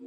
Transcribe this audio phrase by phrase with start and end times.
[0.00, 0.04] I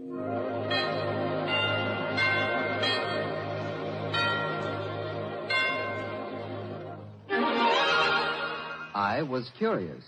[9.27, 10.01] was curious.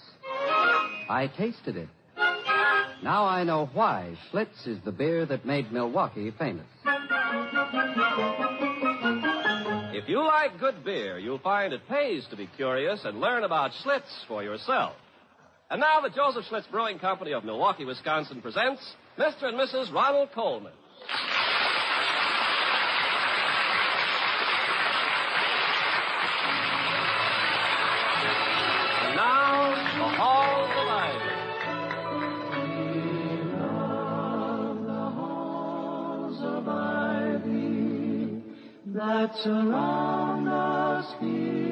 [1.09, 1.89] I tasted it.
[3.03, 6.65] Now I know why Schlitz is the beer that made Milwaukee famous.
[9.93, 13.71] If you like good beer, you'll find it pays to be curious and learn about
[13.83, 14.93] Schlitz for yourself.
[15.69, 18.81] And now the Joseph Schlitz Brewing Company of Milwaukee, Wisconsin presents
[19.17, 19.43] Mr.
[19.43, 19.93] and Mrs.
[19.93, 20.71] Ronald Colman.
[29.15, 30.09] Now, the
[36.41, 38.41] of Ivy.
[38.95, 41.62] that surround us here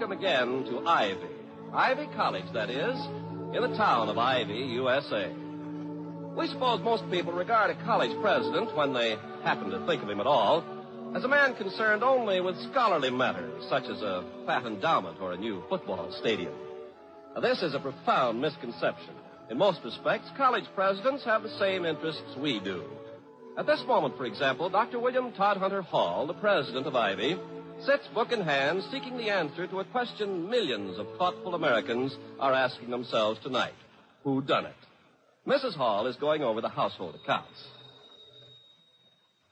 [0.00, 1.28] Welcome again to Ivy.
[1.74, 2.96] Ivy College, that is,
[3.54, 5.30] in the town of Ivy, USA.
[6.34, 10.18] We suppose most people regard a college president, when they happen to think of him
[10.18, 10.64] at all,
[11.14, 15.36] as a man concerned only with scholarly matters, such as a fat endowment or a
[15.36, 16.54] new football stadium.
[17.34, 19.12] Now, this is a profound misconception.
[19.50, 22.84] In most respects, college presidents have the same interests we do.
[23.58, 24.98] At this moment, for example, Dr.
[24.98, 27.36] William Todd Hunter Hall, the president of Ivy,
[27.84, 32.52] sits book in hand seeking the answer to a question millions of thoughtful Americans are
[32.52, 33.74] asking themselves tonight.
[34.24, 34.74] Who done it?
[35.46, 35.74] Mrs.
[35.74, 37.64] Hall is going over the household accounts.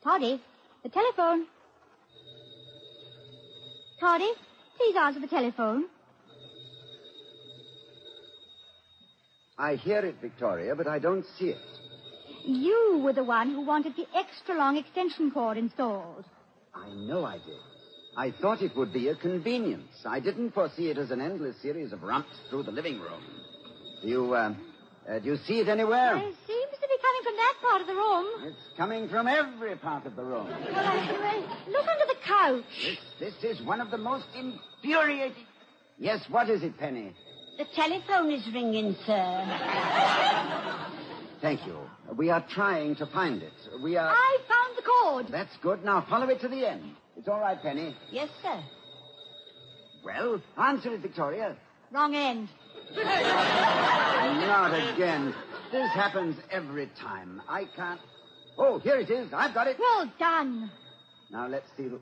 [0.02, 0.40] Toddy,
[0.82, 1.46] the telephone.
[4.00, 4.30] Toddy,
[4.76, 5.86] please answer the telephone.
[9.58, 11.58] I hear it, Victoria, but I don't see it.
[12.44, 16.24] You were the one who wanted the extra long extension cord installed.
[16.74, 17.77] I know I did.
[18.18, 20.04] I thought it would be a convenience.
[20.04, 23.22] I didn't foresee it as an endless series of rumps through the living room.
[24.02, 24.54] Do you, uh,
[25.08, 26.16] uh, do you see it anywhere?
[26.16, 28.26] It seems to be coming from that part of the room.
[28.48, 30.48] It's coming from every part of the room.
[30.48, 32.98] Well, look under the couch.
[33.20, 35.46] This, this is one of the most infuriating.
[35.96, 37.14] Yes, what is it, Penny?
[37.56, 40.94] The telephone is ringing, sir.
[41.40, 41.76] Thank you.
[42.16, 43.52] We are trying to find it.
[43.82, 44.08] We are.
[44.10, 45.26] I found the cord.
[45.30, 45.84] That's good.
[45.84, 46.82] Now follow it to the end.
[47.16, 47.96] It's all right, Penny.
[48.10, 48.62] Yes, sir.
[50.04, 51.56] Well, answer it, Victoria.
[51.92, 52.48] Wrong end.
[52.96, 55.34] Not again.
[55.70, 57.42] This happens every time.
[57.48, 58.00] I can't.
[58.56, 59.28] Oh, here it is.
[59.32, 59.76] I've got it.
[59.78, 60.70] Well done.
[61.30, 61.88] Now let's see.
[61.88, 62.00] the-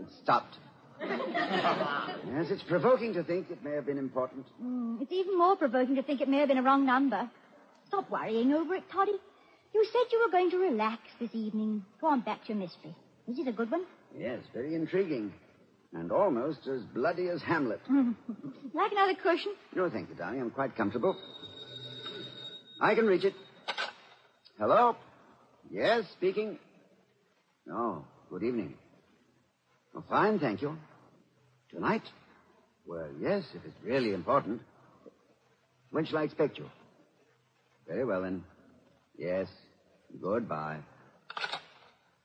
[0.00, 0.56] It stopped.
[1.00, 4.46] yes, it's provoking to think it may have been important.
[4.60, 7.28] Hmm, it's even more provoking to think it may have been a wrong number.
[7.94, 9.12] Stop worrying over it, Toddy.
[9.72, 11.84] You said you were going to relax this evening.
[12.00, 12.92] Go on back to your mystery.
[13.28, 13.84] Is it a good one?
[14.18, 15.32] Yes, very intriguing.
[15.92, 17.80] And almost as bloody as Hamlet.
[18.74, 19.52] Like another cushion?
[19.76, 20.40] No, thank you, darling.
[20.40, 21.16] I'm quite comfortable.
[22.80, 23.34] I can reach it.
[24.58, 24.96] Hello?
[25.70, 26.58] Yes, speaking.
[27.72, 28.74] Oh, good evening.
[29.94, 30.76] Oh, fine, thank you.
[31.70, 32.02] Tonight?
[32.84, 34.62] Well, yes, if it's really important.
[35.92, 36.66] When shall I expect you?
[37.88, 38.44] Very well, then.
[39.16, 39.48] Yes.
[40.20, 40.78] Goodbye.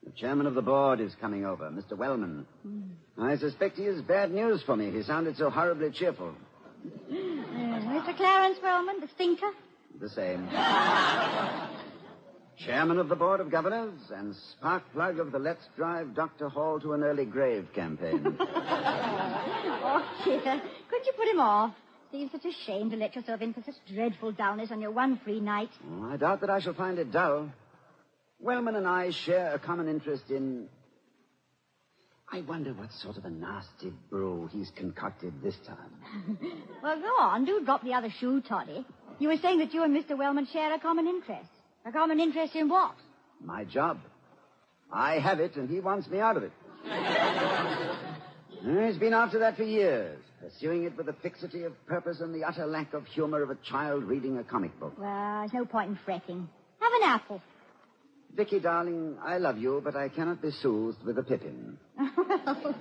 [0.03, 1.97] The chairman of the board is coming over, Mr.
[1.97, 2.46] Wellman.
[3.18, 4.92] I suspect he has bad news for me.
[4.92, 6.34] He sounded so horribly cheerful.
[7.09, 8.16] Uh, Mr.
[8.16, 9.52] Clarence Wellman, the stinker?
[10.00, 10.47] The same.
[12.66, 16.47] Chairman of the Board of Governors and spark plug of the Let's Drive Dr.
[16.50, 18.38] Hall to an Early Grave campaign.
[19.81, 20.40] Oh, dear.
[20.90, 21.74] Couldn't you put him off?
[22.12, 25.20] Seems such a shame to let yourself in for such dreadful dullness on your one
[25.24, 25.70] free night.
[25.92, 27.52] Oh, I doubt that I shall find it dull.
[28.40, 30.68] Wellman and I share a common interest in.
[32.31, 36.38] I wonder what sort of a nasty brew he's concocted this time.
[36.81, 37.44] Well, go on.
[37.46, 38.86] Do drop the other shoe, Toddy.
[39.20, 40.18] You were saying that you and Mr.
[40.18, 41.50] Wellman share a common interest.
[41.85, 42.96] A common interest in what?
[43.44, 44.00] My job.
[44.91, 46.52] I have it, and he wants me out of it.
[48.62, 52.44] He's been after that for years, pursuing it with the fixity of purpose and the
[52.44, 54.94] utter lack of humor of a child reading a comic book.
[54.97, 56.47] Well, there's no point in fretting.
[56.80, 57.41] Have an apple.
[58.36, 61.78] Vicky, darling, I love you, but I cannot be soothed with a pippin.
[62.00, 62.76] I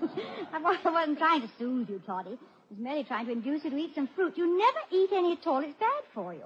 [0.53, 2.39] I wasn't trying to soothe you, Toddy.
[2.39, 4.35] I was merely trying to induce you to eat some fruit.
[4.37, 5.59] You never eat any at all.
[5.65, 6.45] It's bad for you.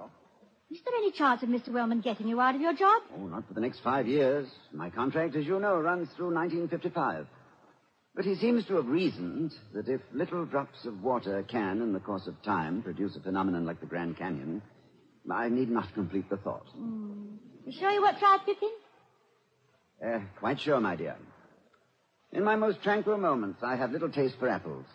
[0.71, 1.71] Is there any chance of Mr.
[1.71, 3.03] Wellman getting you out of your job?
[3.15, 4.47] Oh, not for the next five years.
[4.71, 7.27] My contract, as you know, runs through 1955.
[8.15, 11.99] But he seems to have reasoned that if little drops of water can, in the
[11.99, 14.61] course of time, produce a phenomenon like the Grand Canyon,
[15.31, 16.67] I need not complete the thought.
[16.75, 18.69] You sure you won't try Pippin?
[20.05, 21.15] Uh, quite sure, my dear.
[22.33, 24.85] In my most tranquil moments, I have little taste for apples.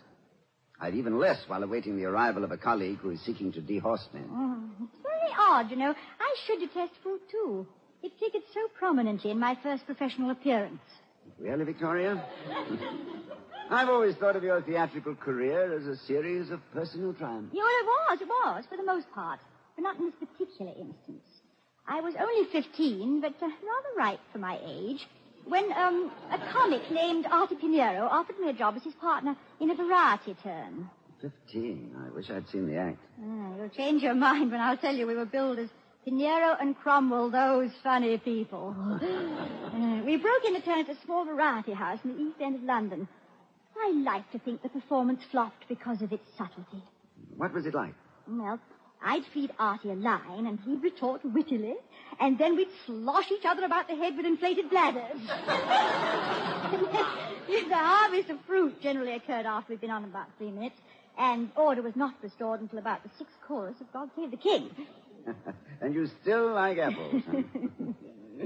[0.80, 4.12] I've even less while awaiting the arrival of a colleague who is seeking to dehorse
[4.14, 4.20] me.
[4.30, 5.92] Oh, it's very odd, you know.
[6.20, 7.66] I should detest food, too.
[8.02, 10.80] It figured so prominently in my first professional appearance.
[11.38, 12.24] Really, Victoria?
[13.70, 17.54] I've always thought of your theatrical career as a series of personal triumphs.
[17.54, 19.40] Yeah, well, it was, it was, for the most part.
[19.76, 21.24] But not in this particular instance.
[21.86, 25.06] I was only 15, but uh, rather ripe for my age,
[25.46, 29.70] when um, a comic named Artie Pinero offered me a job as his partner in
[29.70, 30.90] a variety turn.
[31.20, 31.94] Fifteen.
[32.06, 32.98] I wish I'd seen the act.
[33.20, 35.68] Ah, you'll change your mind when I'll tell you we were billed as
[36.08, 38.74] Pinero and Cromwell, those funny people.
[39.68, 42.56] Uh, we broke in a turn at a small variety house in the east end
[42.56, 43.06] of London.
[43.80, 46.82] I like to think the performance flopped because of its subtlety.
[47.36, 47.94] What was it like?
[48.26, 48.58] Well,
[49.04, 51.76] I'd feed Artie a line, and he'd retort wittily,
[52.18, 55.20] and then we'd slosh each other about the head with inflated bladders.
[55.28, 55.30] the
[57.70, 60.76] harvest of fruit generally occurred after we'd been on about three minutes,
[61.16, 64.70] and order was not restored until about the sixth chorus of God Save the King.
[65.80, 67.42] and you still like apples, huh?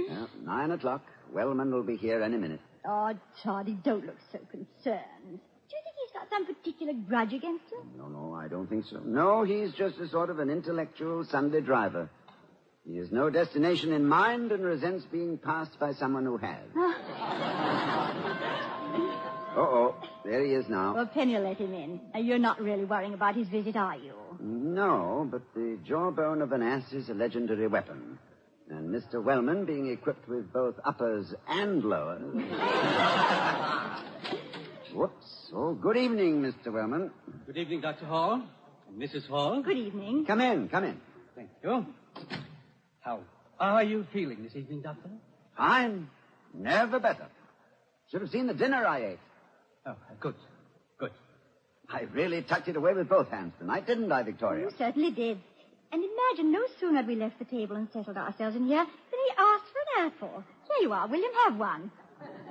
[0.09, 1.03] well, nine o'clock.
[1.33, 2.61] Wellman will be here any minute.
[2.87, 5.41] Oh, Toddy, don't look so concerned.
[5.73, 7.83] Do you think he's got some particular grudge against you?
[7.97, 9.01] No, no, I don't think so.
[9.05, 12.11] No, he's just a sort of an intellectual Sunday driver.
[12.87, 16.67] He has no destination in mind and resents being passed by someone who has.
[19.57, 19.95] Uh-oh,
[20.25, 20.95] there he is now.
[20.95, 22.01] Well, Penny will let him in.
[22.15, 24.15] Uh, You're not really worrying about his visit, are you?
[24.41, 28.19] No, but the jawbone of an ass is a legendary weapon.
[28.71, 29.23] And Mr.
[29.23, 32.23] Wellman, being equipped with both uppers and lowers.
[34.95, 35.51] Whoops.
[35.55, 36.73] Oh, good evening, Mr.
[36.73, 37.11] Wellman.
[37.47, 38.07] Good evening, Dr.
[38.07, 38.43] Hall.
[38.89, 39.27] And Mrs.
[39.27, 39.61] Hall.
[39.63, 40.25] Good evening.
[40.27, 40.99] Come in, come in.
[41.35, 41.87] Thank you.
[43.01, 43.21] How
[43.59, 45.11] are you feeling this evening, Doctor?
[45.57, 46.09] Fine.
[46.55, 47.27] Never better.
[48.11, 49.19] Should have seen the dinner I ate.
[49.87, 50.35] Oh, good.
[50.99, 51.11] Good.
[51.89, 54.67] I really tucked it away with both hands tonight, didn't I, Victoria?
[54.67, 55.39] You certainly did.
[55.93, 59.21] And imagine, no sooner had we left the table and settled ourselves in here than
[59.27, 60.45] he asked for an apple.
[60.69, 61.91] Here you are, William, have one.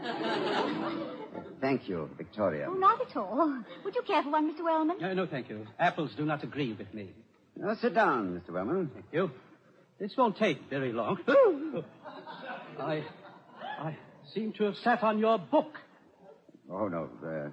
[1.62, 2.68] Thank you, Victoria.
[2.70, 3.64] Oh, not at all.
[3.84, 4.64] Would you care for one, Mr.
[4.64, 4.98] Wellman?
[5.00, 5.66] No, no, thank you.
[5.80, 7.12] Apples do not agree with me.
[7.56, 8.54] Now, sit down, Mr.
[8.54, 8.90] Wellman.
[8.94, 9.32] Thank you.
[10.00, 11.20] This won't take very long.
[12.80, 13.04] I,
[13.80, 13.98] I
[14.34, 15.74] seem to have sat on your book.
[16.72, 17.10] Oh, no.
[17.26, 17.50] Uh,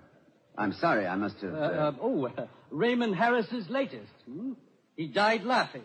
[0.56, 1.06] I'm sorry.
[1.06, 1.52] I must have.
[1.54, 4.12] Uh, Uh, uh, oh, uh, Raymond Harris's latest.
[4.26, 4.52] Hmm?
[4.96, 5.84] He died laughing.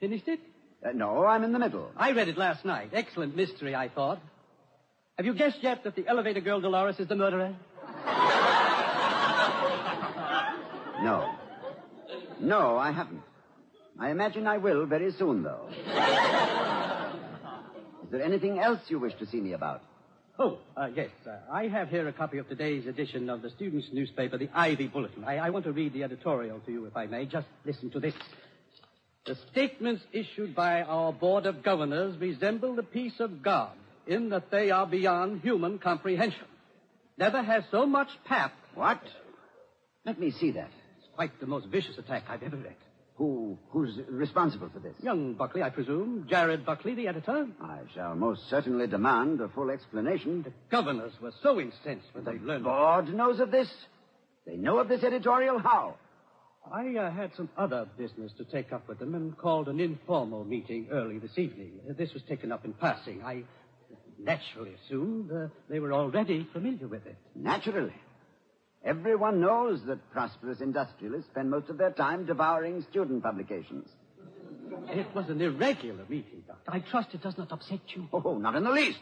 [0.00, 0.40] Finished it?
[0.84, 1.90] uh, no, I'm in the middle.
[1.96, 2.90] I read it last night.
[2.92, 4.20] Excellent mystery, I thought.
[5.16, 7.54] Have you guessed yet that the elevator girl Dolores is the murderer?
[11.00, 11.32] No.
[12.40, 13.22] No, I haven't.
[14.00, 15.68] I imagine I will very soon, though.
[18.04, 19.82] Is there anything else you wish to see me about?
[20.40, 21.10] Oh, uh, yes.
[21.26, 24.86] Uh, I have here a copy of today's edition of the students' newspaper, the Ivy
[24.86, 25.24] Bulletin.
[25.24, 27.26] I, I want to read the editorial to you, if I may.
[27.26, 28.14] Just listen to this.
[29.26, 33.72] The statements issued by our Board of Governors resemble the peace of God
[34.06, 36.46] in that they are beyond human comprehension.
[37.18, 38.52] Never has so much pap.
[38.76, 39.02] What?
[40.06, 40.70] Let me see that.
[40.98, 42.76] It's quite the most vicious attack I've ever read.
[43.18, 44.94] Who, who's responsible for this?
[45.02, 46.26] Young Buckley, I presume.
[46.30, 47.48] Jared Buckley, the editor.
[47.60, 50.44] I shall most certainly demand a full explanation.
[50.44, 52.62] The governors were so incensed when they learned.
[52.62, 53.68] Board knows of this?
[54.46, 55.58] They know of this editorial?
[55.58, 55.96] How?
[56.72, 60.44] I uh, had some other business to take up with them and called an informal
[60.44, 61.72] meeting early this evening.
[61.96, 63.22] This was taken up in passing.
[63.24, 63.42] I
[64.16, 67.16] naturally assumed uh, they were already familiar with it.
[67.34, 67.94] Naturally.
[68.84, 73.88] Everyone knows that prosperous industrialists spend most of their time devouring student publications.
[74.88, 76.70] It was an irregular meeting, Doctor.
[76.70, 78.08] I trust it does not upset you.
[78.12, 79.00] Oh, not in the least.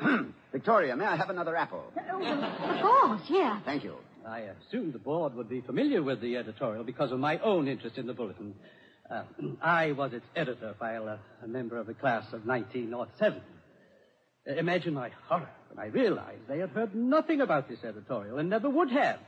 [0.52, 1.84] Victoria, may I have another apple?
[1.96, 3.60] Of course, yeah.
[3.64, 3.96] Thank you.
[4.26, 7.98] I assumed the board would be familiar with the editorial because of my own interest
[7.98, 8.54] in the bulletin.
[9.10, 9.22] Uh,
[9.62, 13.40] I was its editor while uh, a member of the class of 1907.
[14.46, 18.48] Uh, imagine my horror when I realized they had heard nothing about this editorial and
[18.48, 19.18] never would have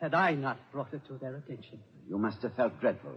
[0.00, 1.80] had I not brought it to their attention.
[2.08, 3.16] You must have felt dreadful.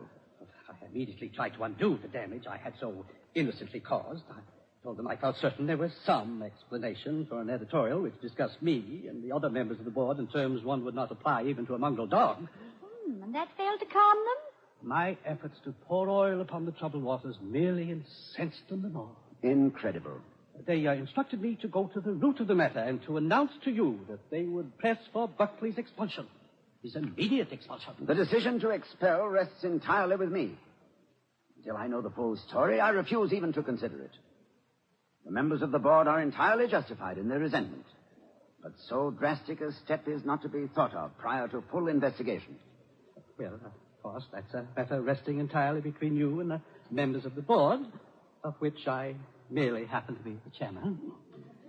[0.70, 4.24] I immediately tried to undo the damage I had so innocently caused.
[4.30, 4.40] I
[4.84, 9.06] told them I felt certain there was some explanation for an editorial which discussed me
[9.10, 11.76] and the other members of the board in terms one would not apply even to
[11.76, 12.38] a mongrel dog.
[12.38, 14.90] Hmm, and that failed to calm them?
[14.90, 19.16] My efforts to pour oil upon the troubled waters merely incensed them the more.
[19.42, 20.20] Incredible.
[20.66, 23.52] They uh, instructed me to go to the root of the matter and to announce
[23.66, 26.28] to you that they would press for Buckley's expulsion.
[26.82, 27.94] His immediate expulsion.
[28.00, 30.58] The decision to expel rests entirely with me.
[31.58, 34.12] Until I know the full story, I refuse even to consider it.
[35.26, 37.86] The members of the board are entirely justified in their resentment.
[38.62, 42.56] But so drastic a step is not to be thought of prior to full investigation.
[43.38, 47.42] Well, of course, that's a matter resting entirely between you and the members of the
[47.42, 47.82] board,
[48.44, 49.16] of which I
[49.50, 51.00] merely happened to be the chairman.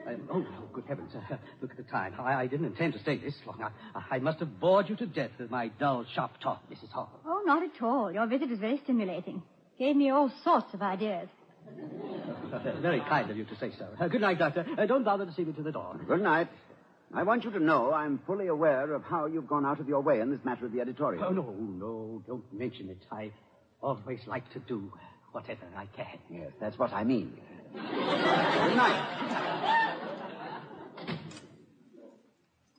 [0.07, 1.11] Um, oh, oh, good heavens.
[1.15, 2.15] Uh, look at the time.
[2.19, 3.61] I, I didn't intend to stay this long.
[3.95, 6.91] I, I must have bored you to death with my dull, sharp talk, Mrs.
[6.91, 7.11] Hall.
[7.27, 8.13] Oh, not at all.
[8.13, 9.43] Your visit was very stimulating.
[9.79, 11.29] Gave me all sorts of ideas.
[12.53, 13.89] Uh, very kind of you to say so.
[13.99, 14.65] Uh, good night, Doctor.
[14.79, 15.99] Uh, don't bother to see me to the door.
[16.07, 16.49] Good night.
[17.13, 20.01] I want you to know I'm fully aware of how you've gone out of your
[20.01, 21.25] way in this matter of the editorial.
[21.25, 22.99] Oh, no, no, don't mention it.
[23.11, 23.31] I
[23.83, 24.93] always like to do
[25.33, 26.19] whatever I can.
[26.31, 27.39] Yes, that's what I mean.
[27.75, 29.13] Good night.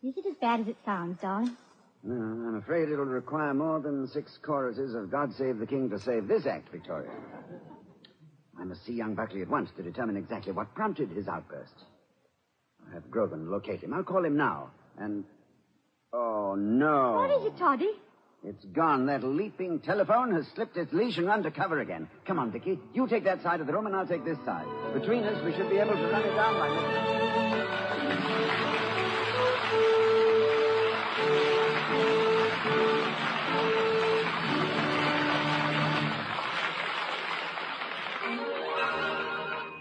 [0.04, 1.58] Is it as bad as it sounds, darling?
[2.04, 6.00] No, I'm afraid it'll require more than six choruses of God Save the King to
[6.00, 7.12] save this act, Victoria.
[8.60, 11.74] I must see young Buckley at once to determine exactly what prompted his outburst.
[12.86, 13.94] I'll have Grogan locate him.
[13.94, 14.72] I'll call him now.
[14.98, 15.26] And.
[16.14, 17.14] Oh, no.
[17.14, 17.92] What is it, Toddy?
[18.44, 19.08] It's gone.
[19.08, 22.08] That leaping telephone has slipped its leash and run to cover again.
[22.26, 22.80] Come on, Vicky.
[22.94, 24.66] You take that side of the room, and I'll take this side.
[24.94, 27.18] Between us, we should be able to run it down by midnight.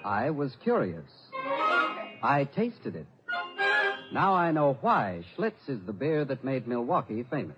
[0.04, 1.04] I was curious.
[2.22, 3.06] I tasted it.
[4.12, 7.56] Now I know why Schlitz is the beer that made Milwaukee famous.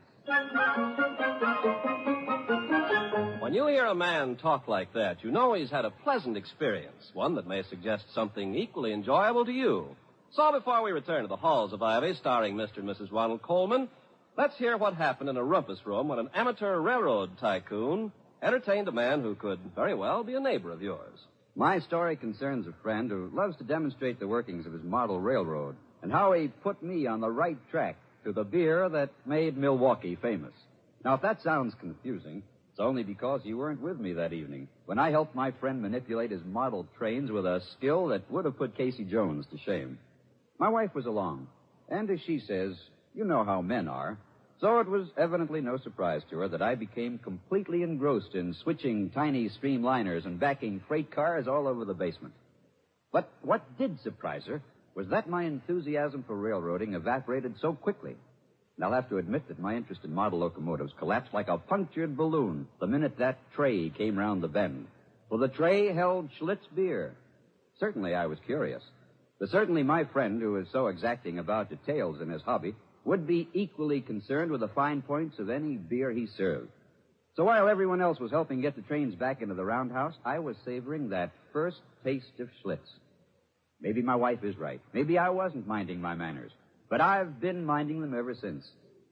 [3.40, 7.11] When you hear a man talk like that, you know he's had a pleasant experience,
[7.14, 9.97] one that may suggest something equally enjoyable to you.
[10.32, 12.78] So before we return to the halls of Ivy, starring Mr.
[12.78, 13.11] and Mrs.
[13.11, 13.88] Ronald Colman,
[14.37, 18.92] let's hear what happened in a rumpus room when an amateur railroad tycoon entertained a
[18.92, 21.18] man who could very well be a neighbor of yours.
[21.56, 25.76] My story concerns a friend who loves to demonstrate the workings of his model railroad
[26.02, 27.97] and how he put me on the right track
[28.28, 30.52] to the beer that made Milwaukee famous.
[31.02, 34.99] Now, if that sounds confusing, it's only because you weren't with me that evening when
[34.99, 38.76] I helped my friend manipulate his model trains with a skill that would have put
[38.76, 39.99] Casey Jones to shame.
[40.58, 41.47] My wife was along,
[41.88, 42.76] and as she says,
[43.14, 44.18] you know how men are.
[44.61, 49.08] So it was evidently no surprise to her that I became completely engrossed in switching
[49.08, 52.35] tiny streamliners and backing freight cars all over the basement.
[53.11, 54.61] But what did surprise her
[54.99, 58.17] was that my enthusiasm for railroading evaporated so quickly.
[58.75, 62.17] And I'll have to admit that my interest in model locomotives collapsed like a punctured
[62.17, 64.88] balloon the minute that tray came round the bend.
[65.28, 67.14] For the tray held Schlitz beer.
[67.78, 68.83] Certainly I was curious.
[69.38, 72.75] But certainly my friend, who is so exacting about details in his hobby,
[73.05, 76.73] would be equally concerned with the fine points of any beer he served.
[77.37, 80.57] So while everyone else was helping get the trains back into the roundhouse, I was
[80.64, 82.99] savoring that first taste of Schlitz.
[83.80, 84.80] Maybe my wife is right.
[84.92, 86.50] Maybe I wasn't minding my manners.
[86.88, 88.68] But I've been minding them ever since.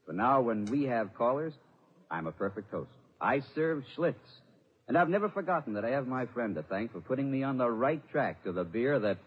[0.07, 1.53] For now, when we have callers,
[2.11, 2.91] I'm a perfect host.
[3.21, 4.15] I serve Schlitz.
[4.89, 7.59] And I've never forgotten that I have my friend to thank for putting me on
[7.59, 9.19] the right track to the beer that,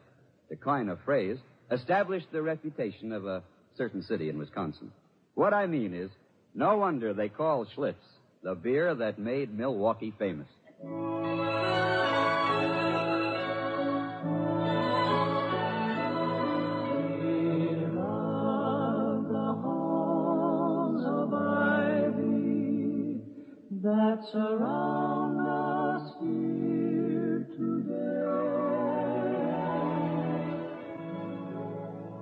[0.49, 1.37] to coin a phrase,
[1.69, 3.43] established the reputation of a
[3.77, 4.91] certain city in Wisconsin.
[5.35, 6.09] What I mean is,
[6.55, 7.95] no wonder they call Schlitz
[8.41, 10.47] the beer that made Milwaukee famous.
[24.31, 27.99] Surround us here today.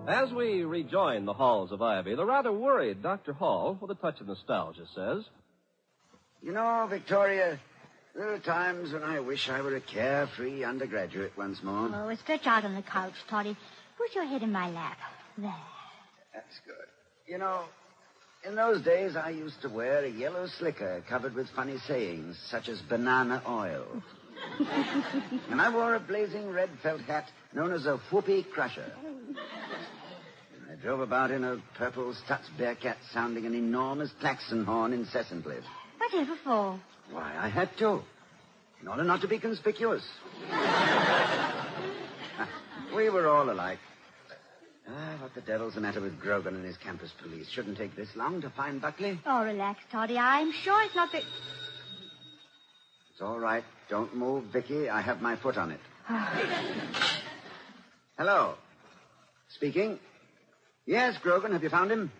[0.07, 3.33] As we rejoin the halls of Ivy, the rather worried Dr.
[3.33, 5.25] Hall, with a touch of nostalgia, says,
[6.41, 7.59] You know, Victoria,
[8.15, 11.91] there are times when I wish I were a carefree undergraduate once more.
[11.93, 13.57] Oh, stretch out on the couch, Toddy.
[13.97, 14.97] Put your head in my lap.
[15.37, 15.53] There.
[16.33, 16.75] That's good.
[17.27, 17.65] You know,
[18.47, 22.69] in those days I used to wear a yellow slicker covered with funny sayings, such
[22.69, 24.01] as banana oil.
[25.49, 28.91] and I wore a blazing red felt hat known as a whoopee crusher.
[30.71, 35.57] I drove about in a purple Stutz Bearcat sounding an enormous klaxon horn incessantly.
[35.97, 36.79] Whatever for?
[37.11, 38.01] Why, I had to.
[38.81, 40.03] In order not to be conspicuous.
[42.95, 43.79] we were all alike.
[44.89, 47.49] Ah, what the devil's the matter with Grogan and his campus police?
[47.49, 49.19] Shouldn't take this long to find Buckley.
[49.25, 50.17] Oh, relax, Toddy.
[50.17, 51.17] I'm sure it's not the...
[51.17, 53.63] It's all right.
[53.89, 54.89] Don't move, Vicky.
[54.89, 55.79] I have my foot on it.
[58.17, 58.55] Hello.
[59.49, 59.99] Speaking.
[60.85, 62.11] Yes, Grogan, have you found him?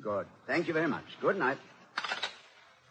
[0.00, 0.26] Good.
[0.46, 1.04] Thank you very much.
[1.20, 1.58] Good night.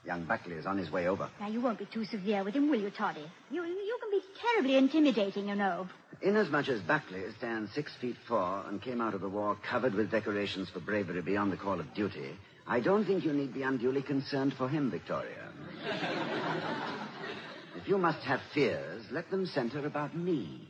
[0.06, 1.30] Young Buckley is on his way over.
[1.40, 3.24] Now, you won't be too severe with him, will you, Toddy?
[3.50, 5.88] You, you can be terribly intimidating, you know.
[6.22, 10.12] Inasmuch as Buckley stands six feet four and came out of the war covered with
[10.12, 14.02] decorations for bravery beyond the call of duty, I don't think you need be unduly
[14.02, 15.50] concerned for him, Victoria.
[17.78, 20.68] if you must have fears, let them center about me.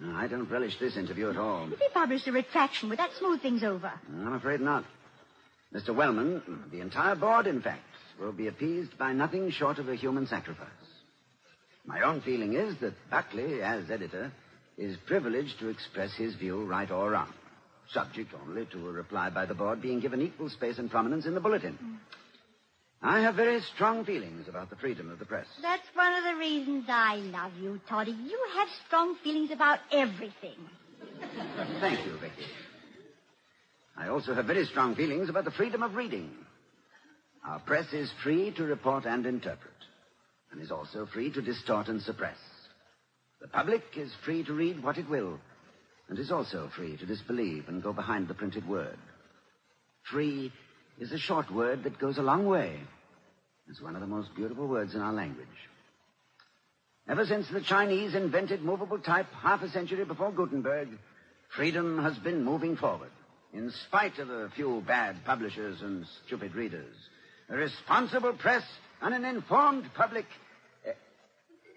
[0.00, 1.70] No, I don't relish this interview at all.
[1.72, 3.92] If he published a retraction, would that smooth things over?
[4.10, 4.84] I'm afraid not.
[5.74, 5.94] Mr.
[5.94, 7.82] Wellman, the entire board, in fact,
[8.18, 10.68] will be appeased by nothing short of a human sacrifice.
[11.84, 14.32] My own feeling is that Buckley, as editor,
[14.76, 17.32] is privileged to express his view right or wrong,
[17.92, 21.34] subject only to a reply by the board being given equal space and prominence in
[21.34, 21.78] the bulletin.
[23.00, 25.46] I have very strong feelings about the freedom of the press.
[25.62, 28.10] That's one of the reasons I love you, Toddy.
[28.10, 30.58] You have strong feelings about everything.
[31.80, 32.46] Thank you, Vicky.
[33.98, 36.30] I also have very strong feelings about the freedom of reading.
[37.44, 39.72] Our press is free to report and interpret,
[40.52, 42.36] and is also free to distort and suppress.
[43.40, 45.40] The public is free to read what it will,
[46.08, 48.98] and is also free to disbelieve and go behind the printed word.
[50.10, 50.52] Free
[51.00, 52.78] is a short word that goes a long way.
[53.68, 55.46] It's one of the most beautiful words in our language.
[57.08, 60.88] Ever since the Chinese invented movable type half a century before Gutenberg,
[61.56, 63.10] freedom has been moving forward,
[63.52, 66.94] in spite of a few bad publishers and stupid readers.
[67.48, 68.62] A responsible press
[69.00, 70.26] and an informed public.
[70.86, 70.90] Uh,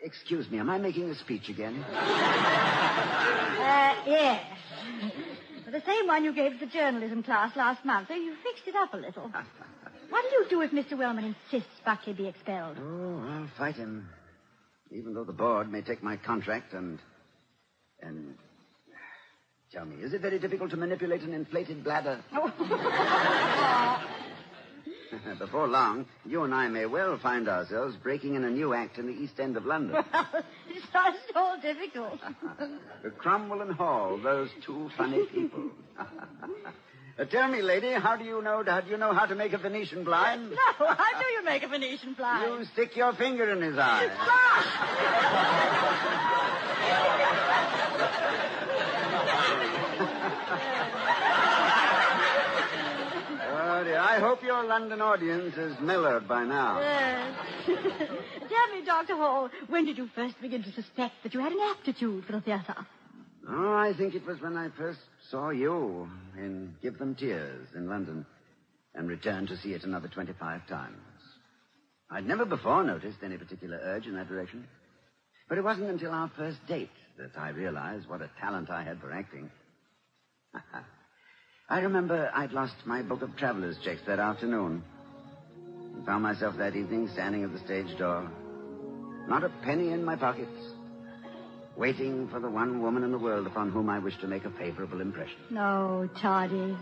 [0.03, 1.83] excuse me, am I making a speech again?
[3.61, 4.43] Uh, yes.
[5.71, 8.07] the same one you gave to the journalism class last month.
[8.07, 9.31] So you fixed it up a little.
[10.09, 10.97] What do you do if Mr.
[10.97, 12.77] Wellman insists Buckley be expelled?
[12.81, 14.09] Oh, I'll fight him.
[14.91, 16.99] Even though the board may take my contract and.
[18.01, 18.35] and.
[19.71, 22.19] Tell me, is it very difficult to manipulate an inflated bladder?
[25.39, 29.07] Before long, you and I may well find ourselves breaking in a new act in
[29.07, 29.93] the East End of London.
[29.93, 30.27] Well,
[30.69, 32.19] it's not at all difficult.
[33.17, 35.69] Cromwell and Hall, those two funny people.
[35.97, 38.63] Uh, tell me, lady, how do you know?
[38.65, 40.49] How do you know how to make a Venetian blind?
[40.49, 40.55] No,
[40.87, 42.59] how do you make a Venetian blind?
[42.59, 44.07] You stick your finger in his eye.
[53.53, 53.99] Oh, dear.
[53.99, 56.79] I hope your London audience is mellowed by now.
[56.79, 57.35] Yes.
[57.67, 59.17] Tell me, Dr.
[59.17, 62.39] Hall, when did you first begin to suspect that you had an aptitude for the
[62.39, 62.75] theater?
[63.49, 67.89] Oh, I think it was when I first saw you in Give Them Tears in
[67.89, 68.25] London
[68.95, 70.95] and returned to see it another 25 times.
[72.09, 74.65] I'd never before noticed any particular urge in that direction.
[75.49, 79.01] But it wasn't until our first date that I realized what a talent I had
[79.01, 79.51] for acting.
[81.71, 84.83] I remember I'd lost my book of traveler's checks that afternoon.
[85.95, 88.29] And found myself that evening standing at the stage door.
[89.29, 90.51] Not a penny in my pockets.
[91.77, 94.51] Waiting for the one woman in the world upon whom I wished to make a
[94.51, 95.37] favorable impression.
[95.49, 96.75] No, Toddy.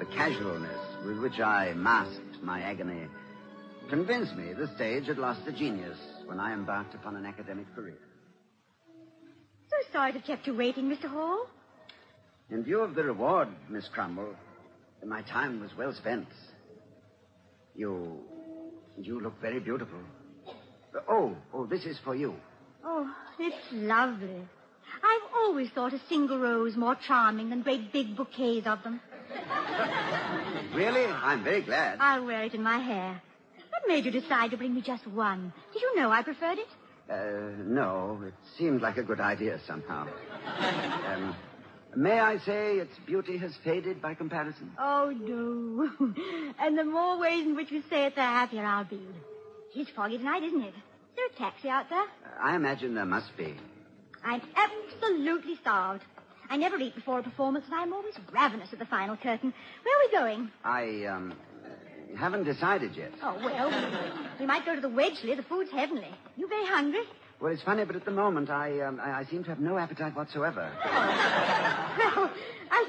[0.00, 3.06] The casualness with which I masked my agony
[3.88, 7.98] convinced me the stage had lost the genius when I embarked upon an academic career.
[9.70, 11.08] So sorry to have kept you waiting, Mr.
[11.08, 11.46] Hall.
[12.52, 14.34] In view of the reward, Miss Cromwell,
[15.06, 16.28] my time was well spent.
[17.74, 18.18] You.
[18.98, 19.98] You look very beautiful.
[21.08, 22.34] Oh, oh, this is for you.
[22.84, 24.46] Oh, it's lovely.
[25.02, 29.00] I've always thought a single rose more charming than great big bouquets of them.
[30.74, 31.04] Really?
[31.04, 31.98] I'm very glad.
[32.00, 33.20] I'll wear it in my hair.
[33.68, 35.52] What made you decide to bring me just one?
[35.72, 36.66] Did you know I preferred it?
[37.10, 40.06] Uh, no, it seemed like a good idea somehow.
[41.08, 41.36] um,
[41.96, 44.72] may I say its beauty has faded by comparison?
[44.78, 46.14] Oh, no.
[46.58, 49.00] and the more ways in which you say it, the happier I'll be.
[49.74, 50.74] It's foggy tonight, isn't it?
[50.74, 52.04] Is there a taxi out there?
[52.40, 53.54] I imagine there must be.
[54.24, 56.04] I'm absolutely starved.
[56.50, 59.54] I never eat before a performance, and I'm always ravenous at the final curtain.
[59.82, 60.50] Where are we going?
[60.64, 61.34] I, um,
[62.16, 63.12] haven't decided yet.
[63.22, 63.70] Oh, well,
[64.38, 65.36] we might go to the Wedgeley.
[65.36, 66.08] The food's heavenly.
[66.36, 67.04] You very hungry?
[67.40, 69.76] Well, it's funny, but at the moment I, um, I, I seem to have no
[69.76, 70.70] appetite whatsoever.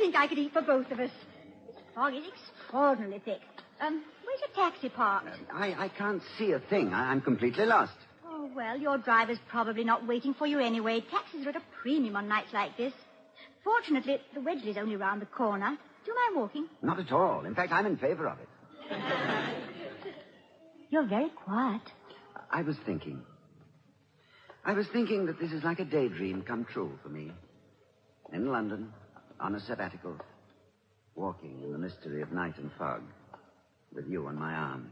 [0.04, 1.10] Think I could eat for both of us.
[1.66, 3.40] This fog is extraordinarily thick.
[3.80, 5.30] Um, where's your taxi parked?
[5.54, 6.94] I, I can't see a thing.
[6.94, 7.94] I, I'm completely lost.
[8.28, 11.02] Oh, well, your driver's probably not waiting for you anyway.
[11.10, 12.92] Taxis are at a premium on nights like this.
[13.64, 15.70] Fortunately, the Wedgeley's only round the corner.
[16.04, 16.68] Do you mind walking?
[16.82, 17.46] Not at all.
[17.46, 18.50] In fact, I'm in favor of it.
[20.90, 21.82] You're very quiet.
[22.52, 23.22] I was thinking.
[24.66, 27.32] I was thinking that this is like a daydream come true for me.
[28.34, 28.92] In London,
[29.40, 30.18] on a sabbatical,
[31.16, 33.02] walking in the mystery of night and fog,
[33.94, 34.92] with you on my arm.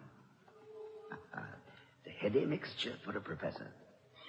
[2.04, 3.68] the heady mixture for a professor.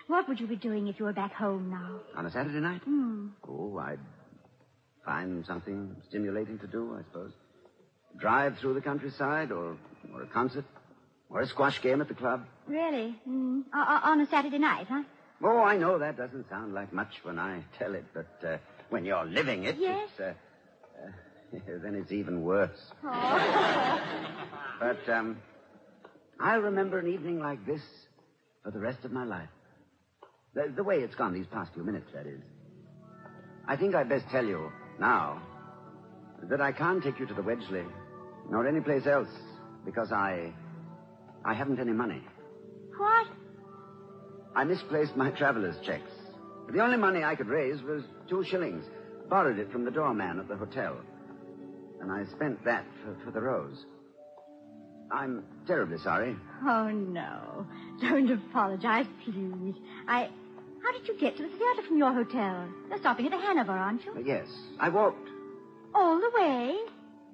[0.09, 2.01] What would you be doing if you were back home now?
[2.17, 2.83] On a Saturday night?
[2.83, 3.29] Hmm.
[3.49, 3.99] Oh, I'd
[5.05, 7.33] find something stimulating to do, I suppose.
[8.19, 9.77] Drive through the countryside, or,
[10.13, 10.65] or a concert,
[11.31, 12.45] or a squash game at the club.
[12.67, 13.17] Really?
[13.29, 13.63] Mm.
[13.75, 15.03] O- on a Saturday night, huh?
[15.43, 18.59] Oh, I know that doesn't sound like much when I tell it, but uh,
[18.93, 20.09] when you're living it, Yes.
[20.11, 20.35] it's, uh,
[21.03, 22.93] uh, then it's even worse.
[24.81, 25.37] But um,
[26.41, 27.83] I'll remember an evening like this
[28.65, 29.49] for the rest of my life.
[30.55, 32.41] The, the way it's gone these past few minutes, that is.
[33.69, 35.41] I think I'd best tell you now
[36.51, 37.87] that I can't take you to the Wedgley,
[38.51, 39.29] nor any place else,
[39.85, 40.53] because I.
[41.45, 42.23] I haven't any money.
[42.97, 43.27] What?
[44.57, 46.12] I misplaced my traveler's checks.
[46.73, 48.85] The only money I could raise was two shillings.
[49.29, 50.97] Borrowed it from the doorman at the hotel.
[52.01, 53.85] And I spent that for, for the rose.
[55.11, 56.35] I'm terribly sorry.
[56.65, 57.67] Oh, no.
[58.01, 59.75] Don't apologize, please.
[60.09, 60.31] I.
[60.83, 62.69] How did you get to the theater from your hotel?
[62.89, 64.21] You're stopping at the Hanover, aren't you?
[64.25, 64.49] Yes,
[64.81, 65.29] I walked.
[65.95, 66.77] All the way?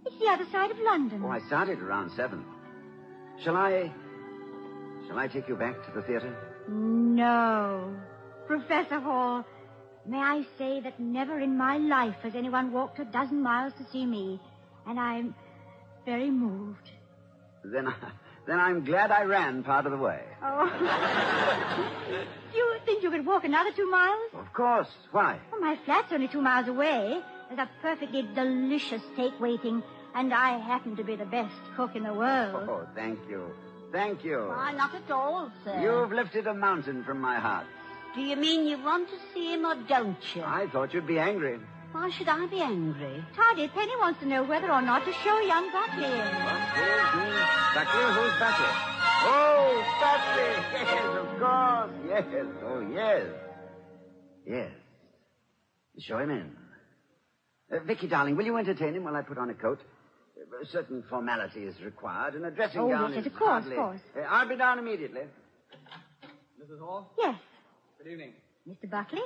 [0.04, 1.22] It's the other side of London.
[1.24, 2.44] Oh, I started around seven.
[3.42, 3.90] Shall I.
[5.06, 6.36] Shall I take you back to the theater?
[6.68, 7.94] No.
[8.48, 9.44] Professor Hall,
[10.06, 13.84] may I say that never in my life has anyone walked a dozen miles to
[13.92, 14.40] see me.
[14.86, 15.34] And I'm
[16.06, 16.90] very moved.
[17.62, 17.94] Then, I,
[18.46, 20.22] then I'm glad I ran part of the way.
[20.42, 20.64] Oh.
[22.50, 24.30] Do you think you could walk another two miles?
[24.32, 24.88] Of course.
[25.12, 25.38] Why?
[25.52, 27.20] Well, my flat's only two miles away.
[27.48, 29.82] There's a perfectly delicious steak waiting,
[30.14, 32.66] and I happen to be the best cook in the world.
[32.66, 33.50] Oh, thank you.
[33.92, 34.46] Thank you.
[34.48, 35.80] Why, not at all, sir.
[35.82, 37.66] You've lifted a mountain from my heart.
[38.14, 40.42] Do you mean you want to see him or don't you?
[40.42, 41.58] I thought you'd be angry.
[41.92, 43.24] Why should I be angry?
[43.34, 46.10] Toddy, Penny wants to know whether or not to show young Buckley in.
[46.10, 47.40] Who's
[47.74, 48.04] Buckley?
[48.16, 48.74] Who's Buckley?
[49.30, 50.54] Oh, Buckley!
[50.88, 51.90] Yes, of course.
[52.08, 52.46] Yes.
[52.64, 53.26] Oh, yes.
[54.46, 54.70] Yes.
[55.98, 56.56] Show him in.
[57.72, 59.80] Uh, Vicky, darling, will you entertain him while I put on a coat?
[60.36, 63.38] Uh, A certain formality is required, and a dressing Oh, gown yes, is yes, of
[63.38, 63.72] course, hardly...
[63.72, 64.00] of course.
[64.16, 65.22] Uh, I'll be down immediately.
[66.62, 66.80] Mrs.
[66.80, 67.12] Hall?
[67.18, 67.34] Yes,
[67.98, 68.32] Good evening.
[68.68, 68.88] Mr.
[68.88, 69.22] Buckley.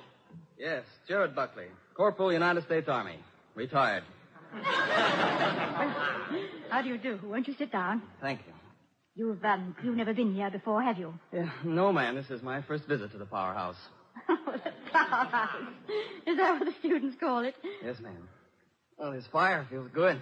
[0.58, 3.16] Yes, Jared Buckley, Corporal, United States Army.
[3.54, 4.02] Retired.
[6.70, 7.18] How do you do?
[7.24, 8.00] Won't you sit down?
[8.22, 8.52] Thank you.
[9.14, 11.12] You've um, you've never been here before, have you?
[11.34, 12.14] Yeah, no, ma'am.
[12.14, 13.76] This is my first visit to the powerhouse.
[14.28, 15.62] Oh, the powerhouse.
[16.26, 17.54] Is that what the students call it?
[17.84, 18.28] Yes, ma'am.
[18.96, 20.20] Well, this fire feels good.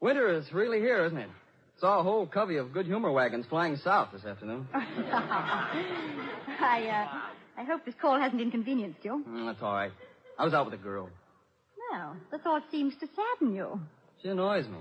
[0.00, 1.28] Winter is really here, isn't it?
[1.80, 4.66] Saw a whole covey of good humor wagons flying south this afternoon.
[6.60, 7.06] I uh,
[7.58, 9.24] I hope this call hasn't inconvenienced you.
[9.28, 9.90] Mm, that's all right.
[10.38, 11.10] I was out with a girl.
[11.90, 13.80] Well, the thought seems to sadden you.
[14.22, 14.78] She annoys me.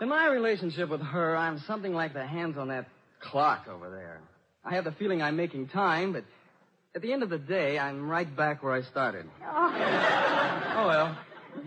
[0.00, 2.86] In my relationship with her, I'm something like the hands on that
[3.20, 4.20] clock over there.
[4.64, 6.24] I have the feeling I'm making time, but
[6.94, 9.26] at the end of the day, I'm right back where I started.
[9.44, 9.72] Oh.
[10.76, 11.18] Oh, well.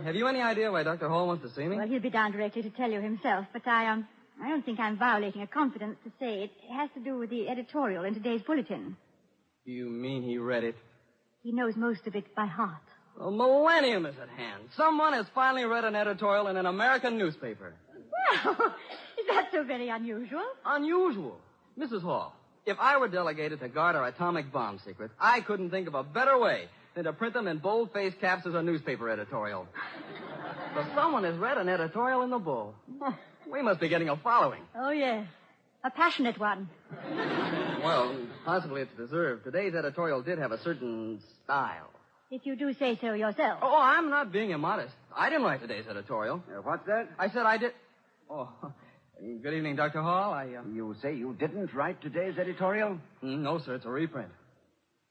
[0.04, 1.10] Have you any idea why Dr.
[1.10, 1.76] Hall wants to see me?
[1.76, 4.08] Well, he'll be down directly to tell you himself, but I um
[4.42, 7.50] I don't think I'm violating a confidence to say it has to do with the
[7.50, 8.96] editorial in today's bulletin.
[9.70, 10.76] You mean he read it?
[11.44, 12.82] He knows most of it by heart.
[13.22, 14.64] A millennium is at hand.
[14.76, 17.76] Someone has finally read an editorial in an American newspaper.
[17.94, 18.56] Well,
[19.20, 20.42] is that so very unusual?
[20.66, 21.38] Unusual.
[21.78, 22.02] Mrs.
[22.02, 22.34] Hall,
[22.66, 26.04] if I were delegated to guard our atomic bomb secrets, I couldn't think of a
[26.04, 29.68] better way than to print them in bold-faced caps as a newspaper editorial.
[30.74, 32.74] so someone has read an editorial in the Bull.
[33.52, 34.62] We must be getting a following.
[34.76, 35.26] Oh, yes.
[35.84, 36.70] A passionate one.
[37.84, 38.16] Well,
[38.46, 39.46] possibly it's deserved.
[39.46, 41.90] Today's editorial did have a certain style.
[42.32, 43.60] If you do say so yourself.
[43.62, 44.94] Oh, I'm not being immodest.
[45.16, 46.44] I didn't write today's editorial.
[46.50, 47.08] Uh, what's that?
[47.18, 47.72] I said I did.
[48.30, 48.50] Oh,
[49.42, 50.02] good evening, Dr.
[50.02, 50.34] Hall.
[50.34, 50.62] I, uh...
[50.72, 53.00] You say you didn't write today's editorial?
[53.24, 54.30] Mm, No, sir, it's a reprint.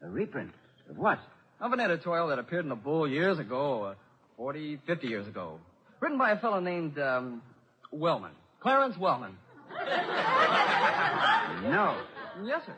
[0.03, 0.53] A reprint?
[0.89, 1.19] Of what?
[1.61, 3.95] Of an editorial that appeared in the Bull years ago, uh,
[4.37, 5.59] 40, 50 years ago.
[6.01, 7.43] Written by a fellow named, um,
[7.91, 8.31] Wellman.
[8.61, 9.37] Clarence Wellman.
[11.71, 11.97] No.
[12.45, 12.77] Yes, sir.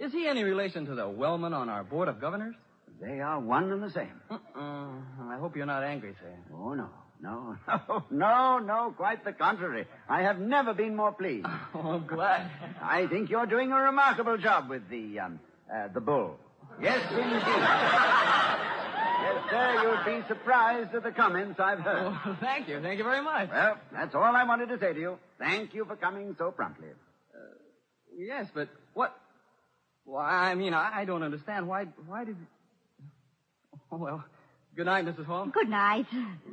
[0.00, 2.54] Is he any relation to the Wellman on our Board of Governors?
[3.00, 4.20] They are one and the same.
[4.30, 4.88] Uh-uh.
[5.30, 6.34] I hope you're not angry, sir.
[6.54, 6.88] Oh, no.
[7.20, 9.86] No, no, no, no, quite the contrary.
[10.08, 11.46] I have never been more pleased.
[11.74, 12.48] Oh, I'm glad.
[12.80, 15.40] I think you're doing a remarkable job with the, um,
[15.72, 16.38] uh, the bull.
[16.80, 17.42] Yes, indeed.
[19.20, 22.12] yes, sir, you'll be surprised at the comments I've heard.
[22.24, 22.80] Oh, thank you.
[22.80, 23.50] Thank you very much.
[23.50, 25.18] Well, that's all I wanted to say to you.
[25.38, 26.88] Thank you for coming so promptly.
[27.34, 27.38] Uh,
[28.16, 29.14] yes, but what?
[30.04, 31.68] Why, I mean, I, I don't understand.
[31.68, 32.36] Why, why did...
[33.92, 34.24] Oh, well,
[34.76, 35.26] good night, Mrs.
[35.26, 35.46] Hall.
[35.46, 36.06] Good night.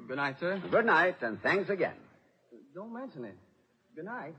[0.08, 0.62] Good night, sir.
[0.72, 1.96] Good night, and thanks again.
[2.74, 3.38] Don't mention it.
[3.96, 4.36] Good night.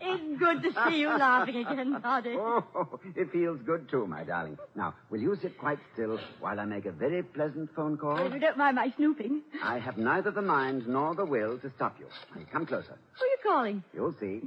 [0.00, 2.36] It's good to see you laughing again, Toddy.
[2.38, 4.58] Oh, it feels good too, my darling.
[4.74, 8.18] Now, will you sit quite still while I make a very pleasant phone call?
[8.18, 9.42] If you don't mind my snooping.
[9.62, 12.06] I have neither the mind nor the will to stop you.
[12.34, 12.96] Now, Come closer.
[13.18, 13.82] Who are you calling?
[13.94, 14.42] You'll see.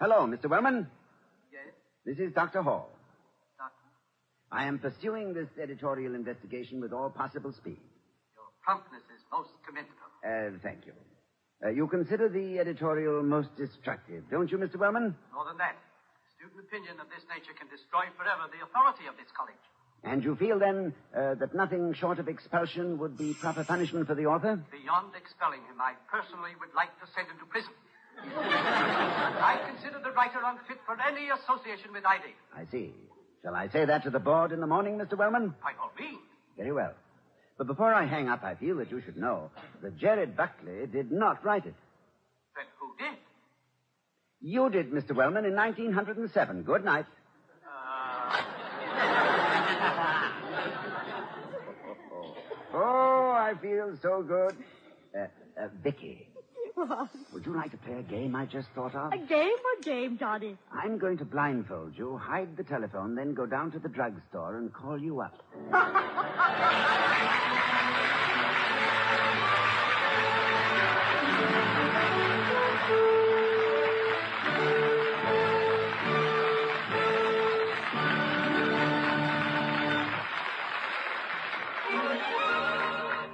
[0.00, 0.48] Hello, Mr.
[0.50, 0.86] Wellman.
[1.52, 1.62] Yes,
[2.04, 2.62] This is Dr.
[2.62, 2.90] Hall.
[3.58, 3.74] Doctor.
[4.52, 7.78] I am pursuing this editorial investigation with all possible speed.
[8.34, 10.03] Your promptness is most commendable.
[10.24, 10.92] Uh, thank you.
[11.64, 14.76] Uh, you consider the editorial most destructive, don't you, Mr.
[14.76, 15.14] Wellman?
[15.32, 15.76] More than that,
[16.36, 19.60] student opinion of this nature can destroy forever the authority of this college.
[20.04, 24.14] And you feel, then, uh, that nothing short of expulsion would be proper punishment for
[24.14, 24.60] the author?
[24.70, 27.72] Beyond expelling him, I personally would like to send him to prison.
[28.36, 32.24] I consider the writer unfit for any association with ID.
[32.54, 32.92] I see.
[33.42, 35.16] Shall I say that to the board in the morning, Mr.
[35.16, 35.54] Wellman?
[35.62, 36.20] By all means.
[36.56, 36.92] Very well.
[37.56, 39.50] But before I hang up, I feel that you should know
[39.82, 41.74] that Jared Buckley did not write it.
[42.56, 43.16] Then who did?
[44.40, 45.14] You did, Mr.
[45.14, 46.64] Wellman, in 1907.
[46.64, 47.06] Good night.
[52.74, 54.56] oh, I feel so good.
[55.16, 55.26] Uh,
[55.60, 56.28] uh, Vicky,
[56.74, 57.08] What?
[57.32, 59.12] would you like to play a game I just thought of?
[59.12, 59.52] A game?
[59.62, 60.56] What game, Toddy?
[60.72, 64.72] I'm going to blindfold you, hide the telephone, then go down to the drugstore and
[64.72, 65.42] call you up.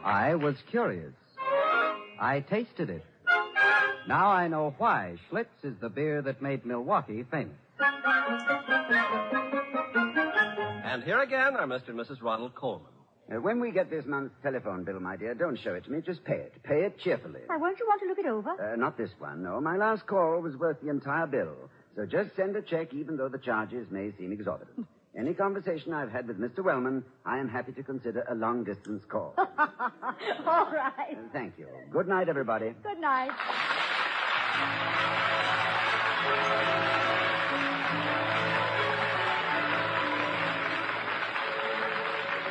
[0.03, 1.15] I was curious.
[2.19, 3.05] I tasted it.
[4.09, 7.55] Now I know why Schlitz is the beer that made Milwaukee famous.
[10.85, 11.89] And here again are Mr.
[11.91, 12.21] and Mrs.
[12.23, 12.87] Ronald Colman.
[13.31, 16.01] Uh, when we get this month's telephone bill, my dear, don't show it to me.
[16.05, 16.53] Just pay it.
[16.65, 17.41] Pay it cheerfully.
[17.47, 18.73] Why, won't you want to look it over?
[18.73, 19.61] Uh, not this one, no.
[19.61, 21.55] My last call was worth the entire bill.
[21.95, 24.87] So just send a check, even though the charges may seem exorbitant.
[25.21, 26.65] Any conversation I've had with Mr.
[26.65, 29.35] Wellman, I am happy to consider a long distance call.
[29.37, 31.19] All right.
[31.31, 31.67] thank you.
[31.93, 32.73] Good night, everybody.
[32.83, 33.29] Good night.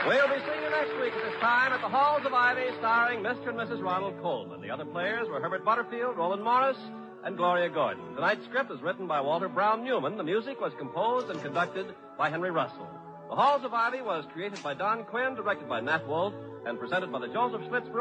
[0.06, 3.22] We'll be seeing you next week at this time at the Halls of Ivy, starring
[3.22, 3.50] Mr.
[3.50, 3.82] and Mrs.
[3.82, 4.62] Ronald Colman.
[4.62, 6.78] The other players were Herbert Butterfield, Roland Morris,
[7.24, 8.16] and Gloria Gordon.
[8.16, 10.18] Tonight's script is written by Walter Brown Newman.
[10.18, 12.88] The music was composed and conducted by Henry Russell.
[13.30, 16.34] The Halls of Ivy was created by Don Quinn, directed by Nat Wolf,
[16.66, 17.92] and presented by the Joseph Schlitz